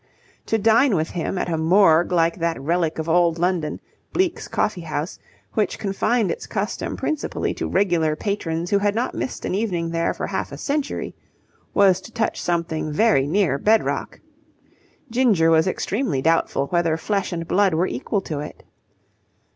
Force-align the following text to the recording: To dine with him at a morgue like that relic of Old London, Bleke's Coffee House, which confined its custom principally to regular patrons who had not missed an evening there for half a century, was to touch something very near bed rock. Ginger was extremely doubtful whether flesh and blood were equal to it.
To 0.47 0.57
dine 0.57 0.95
with 0.95 1.11
him 1.11 1.37
at 1.37 1.47
a 1.47 1.59
morgue 1.59 2.11
like 2.11 2.37
that 2.39 2.59
relic 2.59 2.97
of 2.97 3.07
Old 3.07 3.37
London, 3.37 3.79
Bleke's 4.13 4.47
Coffee 4.47 4.81
House, 4.81 5.19
which 5.53 5.77
confined 5.77 6.31
its 6.31 6.47
custom 6.47 6.97
principally 6.97 7.53
to 7.53 7.69
regular 7.69 8.15
patrons 8.15 8.71
who 8.71 8.79
had 8.79 8.95
not 8.95 9.13
missed 9.13 9.45
an 9.45 9.53
evening 9.53 9.91
there 9.91 10.15
for 10.15 10.25
half 10.25 10.51
a 10.51 10.57
century, 10.57 11.13
was 11.75 12.01
to 12.01 12.11
touch 12.11 12.41
something 12.41 12.91
very 12.91 13.27
near 13.27 13.59
bed 13.59 13.83
rock. 13.83 14.19
Ginger 15.11 15.51
was 15.51 15.67
extremely 15.67 16.19
doubtful 16.19 16.65
whether 16.69 16.97
flesh 16.97 17.31
and 17.31 17.47
blood 17.47 17.75
were 17.75 17.85
equal 17.85 18.21
to 18.21 18.39
it. 18.39 18.63